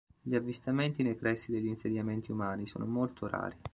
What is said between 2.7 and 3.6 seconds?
molto rari.